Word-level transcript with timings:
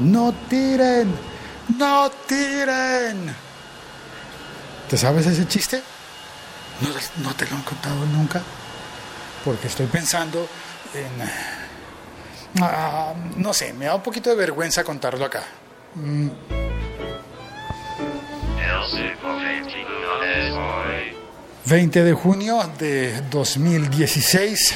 no 0.00 0.32
tiren, 0.48 1.14
no 1.78 2.10
tiren. 2.26 3.34
¿Te 4.88 4.96
sabes 4.96 5.26
ese 5.26 5.46
chiste? 5.48 5.82
No, 6.80 6.88
no 7.28 7.34
te 7.34 7.46
lo 7.46 7.56
han 7.56 7.62
contado 7.62 8.04
nunca, 8.06 8.42
porque 9.44 9.68
estoy 9.68 9.86
pensando 9.86 10.48
en... 10.94 12.62
ah, 12.62 13.14
no 13.36 13.54
sé, 13.54 13.72
me 13.72 13.86
da 13.86 13.94
un 13.94 14.02
poquito 14.02 14.30
de 14.30 14.36
vergüenza 14.36 14.84
contarlo 14.84 15.24
acá. 15.24 15.42
Mm, 15.94 16.28
20 21.66 22.04
de 22.04 22.12
junio 22.12 22.60
de 22.78 23.22
2016 23.30 24.74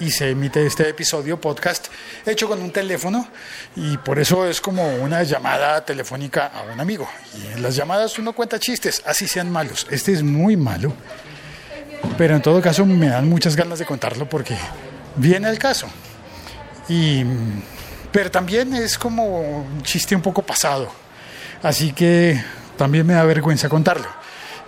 y 0.00 0.10
se 0.10 0.30
emite 0.30 0.66
este 0.66 0.88
episodio 0.88 1.40
podcast 1.40 1.86
hecho 2.26 2.48
con 2.48 2.60
un 2.60 2.72
teléfono 2.72 3.28
y 3.76 3.96
por 3.98 4.18
eso 4.18 4.46
es 4.46 4.60
como 4.60 4.96
una 4.96 5.22
llamada 5.22 5.84
telefónica 5.84 6.46
a 6.46 6.62
un 6.62 6.80
amigo. 6.80 7.08
Y 7.36 7.52
en 7.52 7.62
las 7.62 7.76
llamadas 7.76 8.18
uno 8.18 8.32
cuenta 8.32 8.58
chistes, 8.58 9.02
así 9.06 9.28
sean 9.28 9.50
malos. 9.50 9.86
Este 9.90 10.12
es 10.12 10.22
muy 10.22 10.56
malo, 10.56 10.92
pero 12.18 12.34
en 12.34 12.42
todo 12.42 12.60
caso 12.60 12.84
me 12.84 13.08
dan 13.08 13.28
muchas 13.28 13.56
ganas 13.56 13.78
de 13.78 13.86
contarlo 13.86 14.28
porque 14.28 14.56
viene 15.16 15.48
el 15.48 15.58
caso. 15.58 15.86
Y, 16.88 17.24
pero 18.12 18.30
también 18.30 18.74
es 18.74 18.98
como 18.98 19.40
un 19.40 19.82
chiste 19.82 20.14
un 20.14 20.22
poco 20.22 20.42
pasado, 20.42 20.90
así 21.62 21.92
que 21.92 22.42
también 22.76 23.06
me 23.06 23.14
da 23.14 23.24
vergüenza 23.24 23.68
contarlo. 23.68 24.08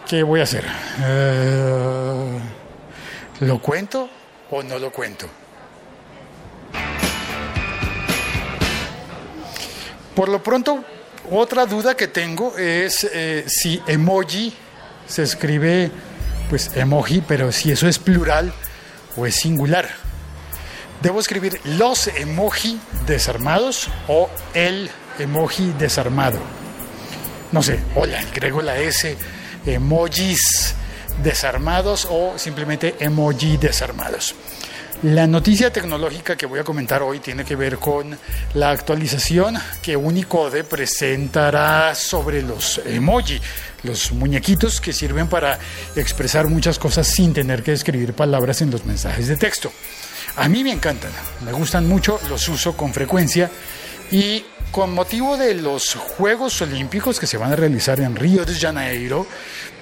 ¿Qué 0.09 0.23
voy 0.23 0.39
a 0.39 0.45
hacer? 0.45 0.65
Eh, 1.03 2.39
¿Lo 3.41 3.61
cuento 3.61 4.09
o 4.51 4.63
no 4.63 4.79
lo 4.79 4.91
cuento? 4.91 5.29
Por 10.15 10.29
lo 10.29 10.43
pronto, 10.43 10.85
otra 11.31 11.67
duda 11.67 11.95
que 11.95 12.09
tengo 12.09 12.57
es 12.57 13.05
eh, 13.13 13.45
si 13.47 13.83
emoji 13.87 14.55
se 15.07 15.23
escribe, 15.23 15.91
pues 16.49 16.71
emoji, 16.75 17.21
pero 17.21 17.53
si 17.53 17.71
eso 17.71 17.89
es 17.89 17.99
plural 17.99 18.53
o 19.17 19.27
es 19.27 19.35
singular. 19.35 19.89
¿Debo 21.03 21.21
escribir 21.21 21.61
los 21.65 22.07
emoji 22.09 22.81
desarmados 23.07 23.89
o 24.09 24.31
el 24.55 24.91
emoji 25.19 25.73
desarmado? 25.79 26.39
No 27.53 27.63
sé, 27.63 27.81
hola, 27.95 28.21
agrego 28.21 28.63
la 28.63 28.79
S, 28.79 29.17
emojis 29.67 30.75
desarmados 31.23 32.07
o 32.11 32.39
simplemente 32.39 32.95
emoji 32.99 33.57
desarmados. 33.57 34.35
La 35.03 35.27
noticia 35.27 35.71
tecnológica 35.71 36.37
que 36.37 36.47
voy 36.47 36.59
a 36.59 36.65
comentar 36.65 37.03
hoy 37.03 37.21
tiene 37.21 37.45
que 37.45 37.55
ver 37.55 37.77
con 37.77 38.19
la 38.55 38.71
actualización 38.71 39.59
que 39.83 39.95
Unicode 39.95 40.65
presentará 40.65 41.95
sobre 41.95 42.41
los 42.41 42.81
emoji, 42.87 43.39
los 43.83 44.13
muñequitos 44.13 44.81
que 44.81 44.95
sirven 44.95 45.29
para 45.29 45.59
expresar 45.97 46.49
muchas 46.49 46.79
cosas 46.79 47.07
sin 47.07 47.35
tener 47.35 47.63
que 47.63 47.73
escribir 47.73 48.15
palabras 48.15 48.63
en 48.63 48.71
los 48.71 48.87
mensajes 48.87 49.29
de 49.29 49.37
texto. 49.37 49.71
A 50.37 50.49
mí 50.49 50.65
me 50.65 50.73
encantan, 50.73 51.13
me 51.45 51.53
gustan 51.53 51.87
mucho, 51.87 52.19
los 52.31 52.49
uso 52.49 52.75
con 52.75 52.95
frecuencia 52.95 53.51
y 54.11 54.45
con 54.71 54.93
motivo 54.93 55.37
de 55.37 55.55
los 55.55 55.95
Juegos 55.95 56.61
Olímpicos 56.63 57.21
que 57.21 57.27
se 57.27 57.37
van 57.37 57.53
a 57.53 57.57
realizar 57.57 58.01
en 58.01 58.17
Río 58.17 58.45
de 58.45 58.55
Janeiro, 58.55 59.27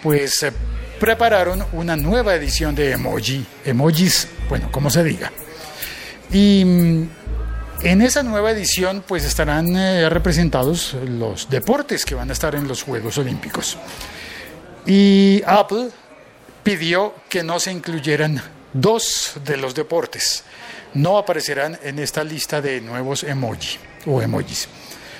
pues 0.02 0.42
eh, 0.42 0.52
prepararon 0.98 1.64
una 1.72 1.96
nueva 1.96 2.34
edición 2.34 2.74
de 2.74 2.92
emoji, 2.92 3.44
emojis, 3.64 4.28
bueno, 4.48 4.70
como 4.70 4.90
se 4.90 5.04
diga. 5.04 5.30
Y 6.30 6.64
mm, 6.64 7.08
en 7.82 8.02
esa 8.02 8.22
nueva 8.22 8.50
edición 8.50 9.04
pues 9.06 9.24
estarán 9.24 9.76
eh, 9.76 10.08
representados 10.08 10.94
los 11.06 11.50
deportes 11.50 12.04
que 12.04 12.14
van 12.14 12.30
a 12.30 12.32
estar 12.32 12.54
en 12.54 12.66
los 12.66 12.82
Juegos 12.82 13.18
Olímpicos. 13.18 13.76
Y 14.86 15.42
Apple 15.46 15.90
pidió 16.62 17.14
que 17.28 17.42
no 17.42 17.60
se 17.60 17.72
incluyeran 17.72 18.42
dos 18.72 19.34
de 19.44 19.56
los 19.56 19.74
deportes. 19.74 20.44
No 20.94 21.18
aparecerán 21.18 21.78
en 21.82 21.98
esta 21.98 22.22
lista 22.22 22.60
de 22.60 22.80
nuevos 22.80 23.24
emoji 23.24 23.78
o 24.06 24.22
emojis. 24.22 24.68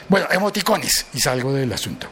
Bueno, 0.08 0.26
emoticones, 0.30 1.06
y 1.14 1.20
salgo 1.20 1.52
del 1.52 1.72
asunto. 1.72 2.06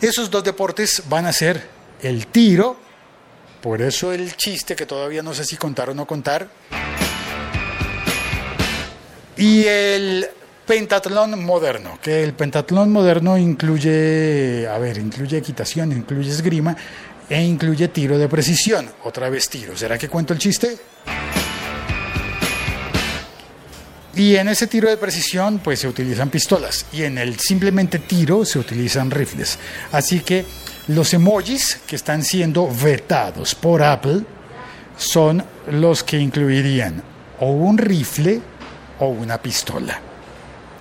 Esos 0.00 0.30
dos 0.30 0.42
deportes 0.44 1.02
van 1.08 1.26
a 1.26 1.32
ser 1.32 1.68
el 2.02 2.26
tiro, 2.26 2.76
por 3.60 3.80
eso 3.80 4.12
el 4.12 4.36
chiste 4.36 4.74
que 4.74 4.86
todavía 4.86 5.22
no 5.22 5.34
sé 5.34 5.44
si 5.44 5.56
contar 5.56 5.90
o 5.90 5.94
no 5.94 6.06
contar, 6.06 6.48
y 9.36 9.64
el 9.64 10.26
pentatlón 10.66 11.44
moderno, 11.44 11.98
que 12.02 12.22
el 12.22 12.34
pentatlón 12.34 12.92
moderno 12.92 13.38
incluye, 13.38 14.68
a 14.68 14.78
ver, 14.78 14.98
incluye 14.98 15.38
equitación, 15.38 15.92
incluye 15.92 16.30
esgrima 16.30 16.76
e 17.28 17.40
incluye 17.42 17.88
tiro 17.88 18.18
de 18.18 18.28
precisión, 18.28 18.90
otra 19.04 19.30
vez 19.30 19.48
tiro. 19.48 19.76
¿Será 19.76 19.96
que 19.96 20.08
cuento 20.08 20.32
el 20.32 20.38
chiste? 20.38 20.76
Y 24.14 24.36
en 24.36 24.48
ese 24.48 24.66
tiro 24.66 24.90
de 24.90 24.98
precisión 24.98 25.60
pues 25.60 25.80
se 25.80 25.88
utilizan 25.88 26.28
pistolas 26.28 26.84
y 26.92 27.04
en 27.04 27.16
el 27.16 27.38
simplemente 27.38 27.98
tiro 27.98 28.44
se 28.44 28.58
utilizan 28.58 29.10
rifles. 29.10 29.58
Así 29.90 30.20
que 30.20 30.44
los 30.88 31.14
emojis 31.14 31.80
que 31.86 31.96
están 31.96 32.22
siendo 32.22 32.68
vetados 32.68 33.54
por 33.54 33.82
Apple 33.82 34.22
son 34.96 35.44
los 35.70 36.02
que 36.02 36.18
incluirían 36.18 37.02
o 37.40 37.50
un 37.50 37.78
rifle 37.78 38.40
o 38.98 39.06
una 39.06 39.38
pistola. 39.38 40.00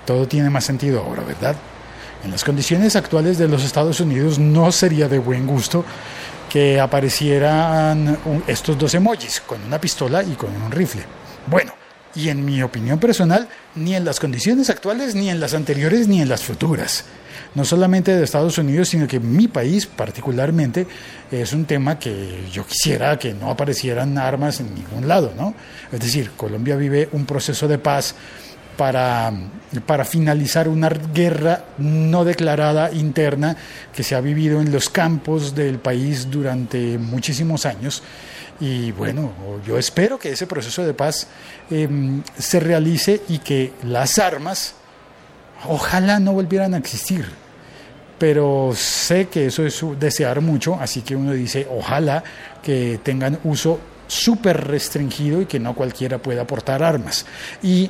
Todo 0.05 0.27
tiene 0.27 0.49
más 0.49 0.65
sentido 0.65 1.01
ahora, 1.01 1.23
¿verdad? 1.23 1.55
En 2.23 2.31
las 2.31 2.43
condiciones 2.43 2.95
actuales 2.95 3.37
de 3.37 3.47
los 3.47 3.63
Estados 3.63 3.99
Unidos 3.99 4.37
no 4.37 4.71
sería 4.71 5.07
de 5.07 5.19
buen 5.19 5.47
gusto 5.47 5.83
que 6.49 6.79
aparecieran 6.79 8.17
estos 8.45 8.77
dos 8.77 8.93
emojis, 8.93 9.41
con 9.41 9.61
una 9.63 9.79
pistola 9.79 10.21
y 10.21 10.33
con 10.35 10.49
un 10.61 10.71
rifle. 10.71 11.03
Bueno, 11.47 11.73
y 12.15 12.29
en 12.29 12.43
mi 12.43 12.61
opinión 12.61 12.99
personal, 12.99 13.47
ni 13.75 13.95
en 13.95 14.05
las 14.05 14.19
condiciones 14.19 14.69
actuales, 14.69 15.15
ni 15.15 15.29
en 15.29 15.39
las 15.39 15.53
anteriores, 15.53 16.07
ni 16.07 16.21
en 16.21 16.29
las 16.29 16.43
futuras. 16.43 17.05
No 17.53 17.65
solamente 17.65 18.15
de 18.15 18.23
Estados 18.23 18.57
Unidos, 18.57 18.89
sino 18.89 19.07
que 19.07 19.19
mi 19.19 19.47
país 19.47 19.85
particularmente 19.85 20.87
es 21.31 21.51
un 21.53 21.65
tema 21.65 21.99
que 21.99 22.45
yo 22.51 22.65
quisiera 22.65 23.19
que 23.19 23.33
no 23.33 23.49
aparecieran 23.49 24.17
armas 24.17 24.59
en 24.59 24.73
ningún 24.73 25.07
lado, 25.07 25.33
¿no? 25.35 25.53
Es 25.91 25.99
decir, 25.99 26.31
Colombia 26.37 26.75
vive 26.75 27.09
un 27.11 27.25
proceso 27.25 27.67
de 27.67 27.77
paz 27.77 28.15
para, 28.77 29.31
para 29.85 30.05
finalizar 30.05 30.69
una 30.69 30.89
guerra 30.89 31.65
no 31.77 32.23
declarada 32.23 32.91
interna 32.91 33.55
que 33.93 34.03
se 34.03 34.15
ha 34.15 34.21
vivido 34.21 34.61
en 34.61 34.71
los 34.71 34.89
campos 34.89 35.53
del 35.53 35.77
país 35.77 36.31
durante 36.31 36.97
muchísimos 36.97 37.65
años 37.65 38.01
y 38.61 38.91
bueno, 38.91 39.33
yo 39.65 39.79
espero 39.79 40.19
que 40.19 40.29
ese 40.29 40.45
proceso 40.45 40.85
de 40.85 40.93
paz 40.93 41.25
em, 41.71 42.21
se 42.37 42.59
realice 42.59 43.23
y 43.27 43.39
que 43.39 43.73
las 43.83 44.19
armas 44.19 44.75
ojalá 45.67 46.19
no 46.19 46.33
volvieran 46.33 46.75
a 46.75 46.77
existir. 46.77 47.25
Pero 48.19 48.71
sé 48.75 49.29
que 49.29 49.47
eso 49.47 49.65
es 49.65 49.81
desear 49.99 50.41
mucho, 50.41 50.77
así 50.79 51.01
que 51.01 51.15
uno 51.15 51.33
dice, 51.33 51.67
ojalá 51.71 52.23
que 52.61 52.99
tengan 53.01 53.39
uso 53.43 53.79
súper 54.05 54.67
restringido 54.67 55.41
y 55.41 55.47
que 55.47 55.59
no 55.59 55.73
cualquiera 55.73 56.19
pueda 56.19 56.45
portar 56.45 56.83
armas. 56.83 57.25
Y 57.63 57.89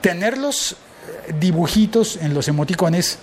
tener 0.00 0.38
los 0.38 0.72
eh, 0.72 1.34
dibujitos 1.38 2.16
en 2.16 2.34
los 2.34 2.48
emoticones, 2.48 3.18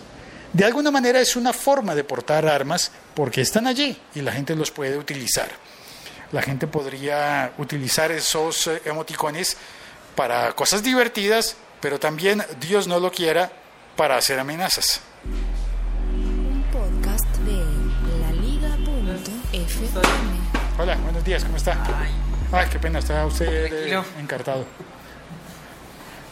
de 0.53 0.63
alguna 0.63 0.89
manera 0.89 1.19
es 1.19 1.35
una 1.35 1.51
forma 1.51 1.95
de 1.95 2.05
portar 2.05 2.47
armas 2.47 2.93
porque 3.13 3.41
están 3.41 3.67
allí 3.67 3.97
y 4.15 4.21
la 4.21 4.31
gente 4.31 4.55
los 4.55 4.71
puede 4.71 4.97
utilizar 4.97 5.49
la 6.31 6.41
gente 6.41 6.67
podría 6.67 7.53
utilizar 7.57 8.11
esos 8.11 8.67
eh, 8.67 8.81
emoticones 8.85 9.57
para 10.15 10.53
cosas 10.53 10.83
divertidas, 10.83 11.55
pero 11.79 11.99
también, 11.99 12.43
Dios 12.59 12.87
no 12.87 12.99
lo 12.99 13.11
quiera, 13.11 13.51
para 13.95 14.17
hacer 14.17 14.39
amenazas. 14.39 15.01
Un 16.13 16.63
podcast 16.71 17.25
de 17.37 17.63
laliga.fm. 18.21 20.07
Hola, 20.79 20.95
buenos 20.97 21.23
días, 21.23 21.43
¿cómo 21.43 21.57
está? 21.57 21.77
Ay, 22.51 22.67
qué 22.71 22.79
pena, 22.79 22.99
está 22.99 23.25
usted 23.25 23.47
eh, 23.47 23.69
Tranquilo. 23.69 24.05
encartado. 24.19 24.65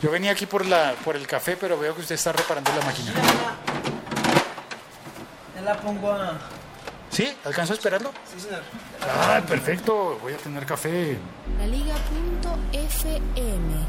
Yo 0.01 0.11
venía 0.11 0.31
aquí 0.31 0.45
por, 0.45 0.65
la, 0.65 0.93
por 1.03 1.15
el 1.15 1.25
café, 1.25 1.57
pero 1.57 1.79
veo 1.79 1.95
que 1.95 2.01
usted 2.01 2.15
está 2.15 2.31
reparando 2.31 2.71
la 2.77 2.85
máquina. 2.85 3.11
Ya 5.55 5.61
la 5.61 5.77
pongo 5.79 6.11
a. 6.11 6.37
¿Sí? 7.15 7.33
¿Alcanzo 7.45 7.71
a 7.73 7.75
esperarlo? 7.75 8.11
Sí, 8.33 8.41
señor. 8.41 8.61
Ah, 9.01 9.41
perfecto, 9.47 10.19
voy 10.21 10.33
a 10.33 10.37
tener 10.37 10.65
café. 10.65 11.17
Laliga.fm. 12.73 13.85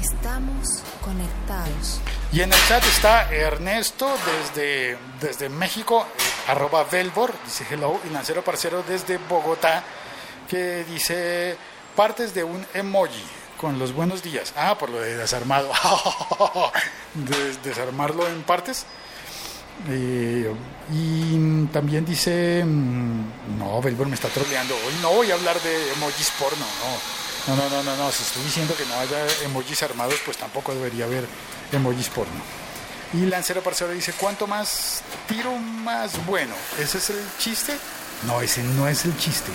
Estamos 0.00 0.82
conectados. 1.02 2.00
Y 2.32 2.40
en 2.42 2.52
el 2.52 2.58
chat 2.68 2.82
está 2.84 3.32
Ernesto 3.32 4.08
desde, 4.26 4.96
desde 5.20 5.48
México, 5.48 6.06
eh, 6.18 6.50
arroba 6.50 6.84
Velbor, 6.84 7.32
dice 7.44 7.64
hello, 7.70 8.00
y 8.04 8.10
Lancero 8.12 8.42
Parcero 8.42 8.82
desde 8.86 9.18
Bogotá, 9.18 9.82
que 10.48 10.84
dice 10.84 11.56
partes 11.96 12.34
de 12.34 12.44
un 12.44 12.64
emoji. 12.74 13.24
con 13.60 13.78
los 13.78 13.92
buenos 13.92 14.22
días. 14.22 14.52
Ah, 14.56 14.76
por 14.76 14.90
lo 14.90 15.00
de 15.00 15.16
desarmado. 15.16 15.70
Des- 17.14 17.62
desarmarlo 17.62 18.26
en 18.28 18.42
partes. 18.42 18.84
Eh, 19.88 20.52
y 20.92 21.66
también 21.66 22.04
dice, 22.04 22.64
mm, 22.64 23.58
no, 23.58 23.80
Belbor 23.80 24.08
me 24.08 24.14
está 24.14 24.28
troleando. 24.28 24.74
Hoy 24.74 24.94
no 25.02 25.12
voy 25.12 25.30
a 25.30 25.34
hablar 25.34 25.60
de 25.60 25.92
emojis 25.92 26.30
porno, 26.38 26.64
no. 27.46 27.54
No, 27.54 27.56
no, 27.56 27.68
no, 27.68 27.82
no, 27.82 27.96
no. 27.96 28.10
Si 28.10 28.22
estoy 28.22 28.42
diciendo 28.44 28.74
que 28.76 28.86
no 28.86 28.94
haya 28.94 29.26
emojis 29.44 29.82
armados, 29.82 30.16
pues 30.24 30.36
tampoco 30.36 30.74
debería 30.74 31.04
haber 31.04 31.26
emojis 31.72 32.08
porno. 32.08 32.40
Y 33.12 33.26
Lancero 33.26 33.62
Parcero 33.62 33.92
dice, 33.92 34.12
¿cuánto 34.12 34.46
más 34.46 35.02
tiro 35.28 35.56
más 35.56 36.24
bueno? 36.26 36.54
¿Ese 36.78 36.98
es 36.98 37.10
el 37.10 37.24
chiste? 37.38 37.76
No, 38.26 38.40
ese 38.40 38.62
no 38.62 38.88
es 38.88 39.04
el 39.04 39.16
chiste. 39.18 39.52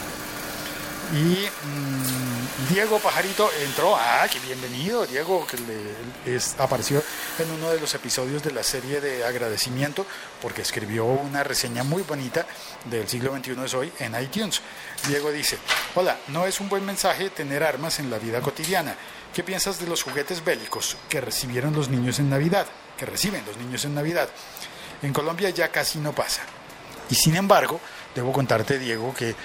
Y 1.11 1.47
mm, 1.65 2.71
Diego 2.73 2.99
Pajarito 2.99 3.49
entró. 3.63 3.95
Ah, 3.97 4.27
qué 4.31 4.39
bienvenido, 4.39 5.07
Diego, 5.07 5.45
que 5.47 5.57
le- 5.57 6.39
apareció 6.59 7.01
en 7.39 7.49
uno 7.51 7.71
de 7.71 7.79
los 7.79 7.93
episodios 7.95 8.43
de 8.43 8.51
la 8.51 8.61
serie 8.61 9.01
de 9.01 9.25
agradecimiento 9.25 10.05
porque 10.41 10.61
escribió 10.61 11.05
una 11.05 11.43
reseña 11.43 11.83
muy 11.83 12.03
bonita 12.03 12.45
del 12.85 13.07
siglo 13.07 13.35
XXI 13.35 13.55
es 13.65 13.73
hoy 13.73 13.91
en 13.99 14.21
iTunes. 14.21 14.61
Diego 15.07 15.31
dice, 15.31 15.57
hola, 15.95 16.17
no 16.27 16.45
es 16.45 16.59
un 16.59 16.69
buen 16.69 16.85
mensaje 16.85 17.31
tener 17.31 17.63
armas 17.63 17.97
en 17.99 18.11
la 18.11 18.19
vida 18.19 18.41
cotidiana. 18.41 18.95
¿Qué 19.33 19.43
piensas 19.43 19.79
de 19.79 19.87
los 19.87 20.03
juguetes 20.03 20.43
bélicos 20.45 20.95
que 21.09 21.21
recibieron 21.21 21.73
los 21.73 21.89
niños 21.89 22.19
en 22.19 22.29
Navidad? 22.29 22.67
Que 22.97 23.05
reciben 23.07 23.43
los 23.47 23.57
niños 23.57 23.83
en 23.85 23.95
Navidad. 23.95 24.29
En 25.01 25.13
Colombia 25.13 25.49
ya 25.49 25.69
casi 25.71 25.97
no 25.97 26.13
pasa. 26.13 26.41
Y 27.09 27.15
sin 27.15 27.35
embargo, 27.35 27.79
debo 28.19 28.31
contarte, 28.31 28.77
Diego, 28.77 29.13
que 29.13 29.29
eh, 29.29 29.35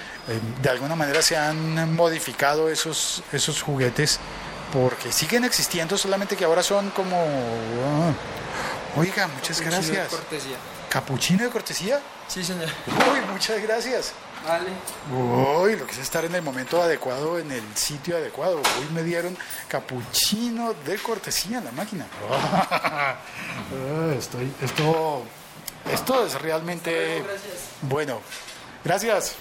de 0.61 0.69
alguna 0.69 0.95
manera 0.95 1.21
se 1.21 1.35
han 1.37 1.95
modificado 1.95 2.69
esos, 2.69 3.23
esos 3.31 3.61
juguetes 3.61 4.19
porque 4.73 5.11
siguen 5.11 5.43
existiendo, 5.45 5.97
solamente 5.97 6.35
que 6.35 6.43
ahora 6.45 6.61
son 6.63 6.89
como... 6.91 7.15
ah, 7.17 8.11
Oiga, 8.97 9.27
muchas 9.27 9.59
de 9.59 9.65
gracias. 9.65 10.07
cortesía. 10.09 10.55
¿Capuchino 10.89 11.43
de 11.43 11.49
cortesía? 11.49 11.99
Sí, 12.27 12.43
señor. 12.43 12.69
Uy, 12.87 13.19
muchas 13.31 13.61
gracias. 13.61 14.13
Vale. 14.47 14.69
Uy, 15.59 15.75
lo 15.75 15.85
que 15.85 15.91
es 15.93 15.97
estar 15.97 16.23
en 16.23 16.35
el 16.35 16.41
momento 16.41 16.81
adecuado, 16.81 17.39
en 17.39 17.51
el 17.51 17.63
sitio 17.75 18.15
adecuado. 18.15 18.57
Hoy 18.57 18.87
me 18.93 19.03
dieron 19.03 19.37
capuchino 19.67 20.73
de 20.85 20.97
cortesía 20.97 21.57
en 21.59 21.65
la 21.65 21.71
máquina. 21.71 22.05
Ah, 23.67 24.13
Estoy, 24.17 24.51
esto, 24.61 25.23
esto 25.91 26.25
es 26.25 26.39
realmente 26.41 27.23
bueno. 27.81 28.21
Gracias. 28.85 29.35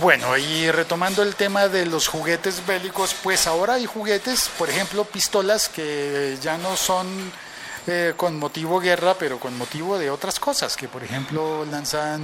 Bueno, 0.00 0.36
y 0.36 0.70
retomando 0.70 1.22
el 1.22 1.34
tema 1.34 1.66
de 1.66 1.86
los 1.86 2.06
juguetes 2.06 2.64
bélicos, 2.64 3.16
pues 3.22 3.48
ahora 3.48 3.74
hay 3.74 3.86
juguetes, 3.86 4.50
por 4.56 4.70
ejemplo, 4.70 5.04
pistolas 5.04 5.68
que 5.68 6.38
ya 6.40 6.56
no 6.58 6.76
son 6.76 7.08
eh, 7.88 8.14
con 8.16 8.38
motivo 8.38 8.78
guerra, 8.78 9.14
pero 9.18 9.40
con 9.40 9.58
motivo 9.58 9.98
de 9.98 10.10
otras 10.10 10.38
cosas, 10.38 10.76
que 10.76 10.86
por 10.86 11.02
ejemplo 11.02 11.64
lanzan, 11.64 12.22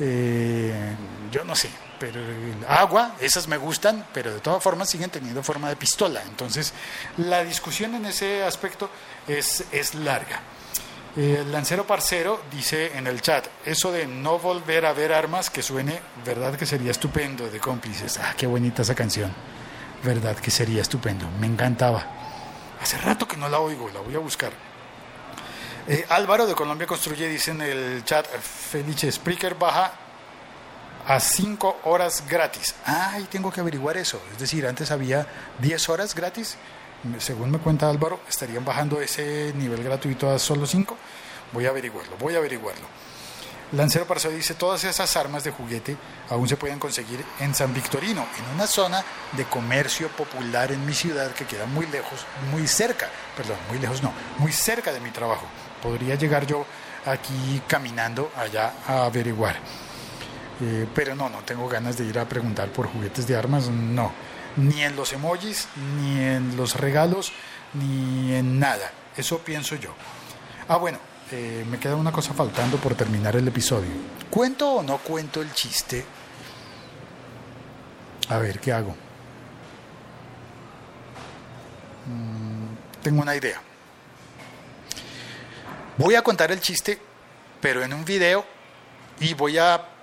eh, 0.00 0.94
yo 1.32 1.44
no 1.44 1.56
sé, 1.56 1.70
pero 1.98 2.20
agua, 2.68 3.16
esas 3.20 3.48
me 3.48 3.56
gustan, 3.56 4.06
pero 4.12 4.32
de 4.32 4.40
todas 4.40 4.62
formas 4.62 4.88
siguen 4.90 5.10
teniendo 5.10 5.42
forma 5.42 5.68
de 5.68 5.76
pistola. 5.76 6.22
Entonces, 6.22 6.72
la 7.18 7.44
discusión 7.44 7.94
en 7.94 8.06
ese 8.06 8.42
aspecto 8.44 8.90
es, 9.26 9.64
es 9.72 9.94
larga. 9.94 10.40
Eh, 11.16 11.44
lancero 11.48 11.86
parcero 11.86 12.42
dice 12.50 12.96
en 12.96 13.06
el 13.06 13.22
chat, 13.22 13.46
eso 13.64 13.92
de 13.92 14.06
no 14.06 14.40
volver 14.40 14.84
a 14.84 14.92
ver 14.92 15.12
armas 15.12 15.48
que 15.48 15.62
suene, 15.62 16.00
verdad 16.24 16.56
que 16.56 16.66
sería 16.66 16.90
estupendo 16.90 17.48
de 17.48 17.60
cómplices. 17.60 18.18
Ah, 18.18 18.34
qué 18.36 18.46
bonita 18.46 18.82
esa 18.82 18.96
canción. 18.96 19.32
Verdad 20.02 20.36
que 20.36 20.50
sería 20.50 20.82
estupendo. 20.82 21.28
Me 21.38 21.46
encantaba. 21.46 22.04
Hace 22.82 22.98
rato 22.98 23.28
que 23.28 23.36
no 23.36 23.48
la 23.48 23.60
oigo, 23.60 23.88
la 23.90 24.00
voy 24.00 24.14
a 24.14 24.18
buscar. 24.18 24.52
Eh, 25.86 26.04
Álvaro 26.08 26.46
de 26.46 26.54
Colombia 26.54 26.86
Construye 26.86 27.28
dice 27.28 27.52
en 27.52 27.62
el 27.62 28.04
chat, 28.04 28.26
Felice 28.26 29.10
Spreaker 29.12 29.54
baja 29.54 29.92
a 31.06 31.20
5 31.20 31.80
horas 31.84 32.24
gratis. 32.28 32.74
Ay, 32.84 33.26
tengo 33.30 33.52
que 33.52 33.60
averiguar 33.60 33.96
eso. 33.96 34.20
Es 34.32 34.38
decir, 34.38 34.66
antes 34.66 34.90
había 34.90 35.26
10 35.60 35.88
horas 35.88 36.14
gratis. 36.14 36.56
Según 37.18 37.50
me 37.50 37.58
cuenta 37.58 37.90
Álvaro, 37.90 38.20
estarían 38.28 38.64
bajando 38.64 39.00
ese 39.00 39.52
nivel 39.56 39.84
gratuito 39.84 40.30
a 40.30 40.38
solo 40.38 40.66
5. 40.66 40.96
Voy 41.52 41.66
a 41.66 41.70
averiguarlo, 41.70 42.16
voy 42.18 42.34
a 42.34 42.38
averiguarlo. 42.38 42.86
Lancero 43.72 44.06
Parcero 44.06 44.34
dice, 44.34 44.54
todas 44.54 44.84
esas 44.84 45.16
armas 45.16 45.42
de 45.42 45.50
juguete 45.50 45.96
aún 46.30 46.48
se 46.48 46.56
pueden 46.56 46.78
conseguir 46.78 47.24
en 47.40 47.54
San 47.54 47.74
Victorino, 47.74 48.24
en 48.38 48.54
una 48.54 48.66
zona 48.66 49.04
de 49.32 49.44
comercio 49.44 50.08
popular 50.08 50.70
en 50.70 50.86
mi 50.86 50.94
ciudad 50.94 51.32
que 51.32 51.44
queda 51.44 51.66
muy 51.66 51.86
lejos, 51.86 52.24
muy 52.52 52.68
cerca, 52.68 53.08
perdón, 53.36 53.56
muy 53.68 53.78
lejos 53.78 54.02
no, 54.02 54.12
muy 54.38 54.52
cerca 54.52 54.92
de 54.92 55.00
mi 55.00 55.10
trabajo. 55.10 55.46
Podría 55.82 56.14
llegar 56.14 56.46
yo 56.46 56.64
aquí 57.04 57.60
caminando 57.66 58.30
allá 58.36 58.74
a 58.86 59.06
averiguar. 59.06 59.56
Eh, 60.60 60.86
pero 60.94 61.14
no, 61.14 61.28
no 61.28 61.38
tengo 61.40 61.68
ganas 61.68 61.98
de 61.98 62.04
ir 62.04 62.18
a 62.18 62.28
preguntar 62.28 62.68
por 62.68 62.86
juguetes 62.86 63.26
de 63.26 63.36
armas, 63.36 63.68
no. 63.68 64.12
Ni 64.56 64.82
en 64.82 64.94
los 64.94 65.12
emojis, 65.12 65.68
ni 65.76 66.20
en 66.20 66.56
los 66.56 66.76
regalos, 66.76 67.32
ni 67.72 68.34
en 68.34 68.58
nada. 68.60 68.90
Eso 69.16 69.38
pienso 69.38 69.74
yo. 69.76 69.90
Ah, 70.68 70.76
bueno, 70.76 70.98
eh, 71.32 71.64
me 71.68 71.78
queda 71.78 71.96
una 71.96 72.12
cosa 72.12 72.32
faltando 72.34 72.76
por 72.76 72.94
terminar 72.94 73.34
el 73.36 73.48
episodio. 73.48 73.90
¿Cuento 74.30 74.74
o 74.74 74.82
no 74.82 74.98
cuento 74.98 75.42
el 75.42 75.52
chiste? 75.52 76.04
A 78.28 78.38
ver, 78.38 78.60
¿qué 78.60 78.72
hago? 78.72 78.94
Mm, 82.06 83.02
tengo 83.02 83.22
una 83.22 83.34
idea. 83.34 83.60
Voy 85.96 86.14
a 86.14 86.22
contar 86.22 86.50
el 86.52 86.60
chiste, 86.60 86.98
pero 87.60 87.82
en 87.82 87.92
un 87.92 88.04
video 88.04 88.44
y 89.20 89.34
voy 89.34 89.58
a 89.58 89.93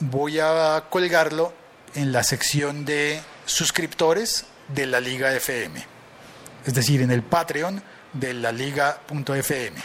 voy 0.00 0.38
a 0.40 0.84
colgarlo 0.90 1.52
en 1.94 2.12
la 2.12 2.22
sección 2.22 2.84
de 2.84 3.20
suscriptores 3.46 4.44
de 4.68 4.86
la 4.86 5.00
Liga 5.00 5.32
FM. 5.34 5.84
Es 6.64 6.74
decir, 6.74 7.00
en 7.00 7.10
el 7.10 7.22
Patreon 7.22 7.82
de 8.12 8.34
la 8.34 8.52
Liga.fm. 8.52 9.76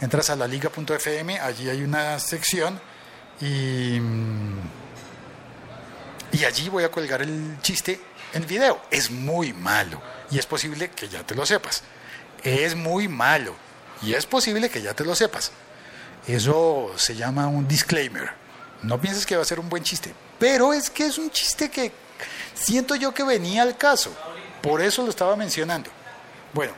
Entras 0.00 0.30
a 0.30 0.36
la 0.36 0.46
Liga.fm, 0.46 1.40
allí 1.40 1.68
hay 1.68 1.82
una 1.82 2.18
sección 2.18 2.80
y, 3.40 3.98
y 6.32 6.44
allí 6.44 6.68
voy 6.68 6.84
a 6.84 6.90
colgar 6.90 7.22
el 7.22 7.58
chiste 7.62 8.00
en 8.32 8.46
video. 8.46 8.80
Es 8.90 9.10
muy 9.10 9.52
malo 9.52 10.00
y 10.30 10.38
es 10.38 10.46
posible 10.46 10.90
que 10.90 11.08
ya 11.08 11.22
te 11.24 11.34
lo 11.34 11.44
sepas. 11.44 11.82
Es 12.42 12.76
muy 12.76 13.08
malo 13.08 13.54
y 14.02 14.14
es 14.14 14.26
posible 14.26 14.70
que 14.70 14.82
ya 14.82 14.94
te 14.94 15.04
lo 15.04 15.14
sepas. 15.14 15.52
Eso 16.26 16.92
se 16.96 17.14
llama 17.14 17.46
un 17.46 17.66
disclaimer. 17.66 18.45
No 18.82 19.00
pienses 19.00 19.26
que 19.26 19.36
va 19.36 19.42
a 19.42 19.46
ser 19.46 19.60
un 19.60 19.68
buen 19.68 19.82
chiste, 19.82 20.12
pero 20.38 20.72
es 20.72 20.90
que 20.90 21.06
es 21.06 21.18
un 21.18 21.30
chiste 21.30 21.70
que 21.70 21.92
siento 22.54 22.94
yo 22.94 23.12
que 23.12 23.22
venía 23.22 23.62
al 23.62 23.76
caso. 23.76 24.14
Por 24.62 24.80
eso 24.80 25.02
lo 25.02 25.10
estaba 25.10 25.36
mencionando. 25.36 25.90
Bueno, 26.52 26.72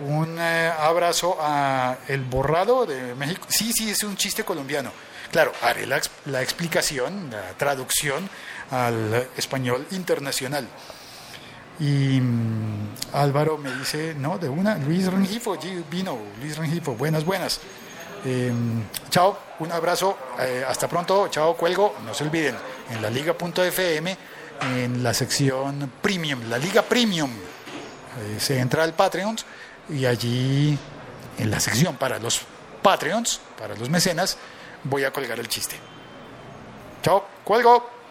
un 0.00 0.36
eh, 0.38 0.72
abrazo 0.78 1.36
a 1.40 1.96
El 2.08 2.22
Borrado 2.22 2.86
de 2.86 3.14
México. 3.14 3.46
Sí, 3.48 3.72
sí, 3.72 3.90
es 3.90 4.02
un 4.02 4.16
chiste 4.16 4.44
colombiano. 4.44 4.92
Claro, 5.30 5.52
haré 5.62 5.86
la, 5.86 6.00
la 6.26 6.42
explicación, 6.42 7.30
la 7.30 7.50
traducción 7.56 8.28
al 8.70 9.28
español 9.36 9.86
internacional. 9.90 10.68
Y 11.80 12.20
mm, 12.20 13.14
Álvaro 13.14 13.58
me 13.58 13.72
dice, 13.74 14.14
no, 14.14 14.38
de 14.38 14.48
una, 14.48 14.76
Luis 14.78 15.10
Rengifo, 15.10 15.56
vino, 15.90 16.18
Luis 16.40 16.56
Rengifo, 16.56 16.94
buenas, 16.94 17.24
buenas. 17.24 17.60
Eh, 18.24 18.52
chao, 19.10 19.36
un 19.58 19.72
abrazo, 19.72 20.16
eh, 20.38 20.64
hasta 20.66 20.88
pronto, 20.88 21.28
chao, 21.28 21.56
cuelgo, 21.56 21.96
no 22.04 22.14
se 22.14 22.24
olviden, 22.24 22.56
en 22.90 23.02
la 23.02 23.10
liga.fm, 23.10 24.16
en 24.60 25.02
la 25.02 25.12
sección 25.12 25.90
premium, 26.00 26.48
la 26.48 26.58
liga 26.58 26.82
premium, 26.82 27.30
eh, 27.30 28.38
se 28.38 28.60
entra 28.60 28.84
al 28.84 28.94
Patreon 28.94 29.36
y 29.88 30.06
allí 30.06 30.78
en 31.38 31.50
la 31.50 31.58
sección 31.58 31.96
para 31.96 32.18
los 32.20 32.42
Patreons, 32.80 33.40
para 33.58 33.74
los 33.74 33.90
mecenas, 33.90 34.36
voy 34.84 35.04
a 35.04 35.12
colgar 35.12 35.40
el 35.40 35.48
chiste. 35.48 35.76
Chao, 37.02 37.26
cuelgo. 37.42 38.01